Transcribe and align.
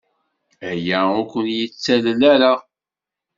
Aya 0.69 0.99
ur 1.19 1.25
ken-yettalel 1.31 2.21
ara. 2.33 2.53